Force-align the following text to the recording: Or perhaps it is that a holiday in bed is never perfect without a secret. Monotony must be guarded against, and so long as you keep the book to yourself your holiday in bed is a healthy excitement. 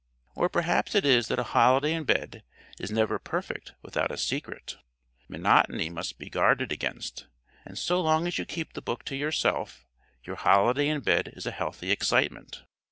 Or 0.33 0.49
perhaps 0.49 0.95
it 0.95 1.05
is 1.05 1.27
that 1.27 1.37
a 1.37 1.43
holiday 1.53 1.93
in 1.93 2.05
bed 2.05 2.43
is 2.79 2.89
never 2.89 3.19
perfect 3.19 3.73
without 3.83 4.09
a 4.11 4.17
secret. 4.17 4.77
Monotony 5.29 5.91
must 5.91 6.17
be 6.17 6.27
guarded 6.27 6.71
against, 6.71 7.27
and 7.65 7.77
so 7.77 8.01
long 8.01 8.25
as 8.25 8.39
you 8.39 8.45
keep 8.45 8.73
the 8.73 8.81
book 8.81 9.05
to 9.05 9.15
yourself 9.15 9.85
your 10.23 10.37
holiday 10.37 10.87
in 10.87 11.01
bed 11.01 11.31
is 11.35 11.45
a 11.45 11.51
healthy 11.51 11.91
excitement. 11.91 12.63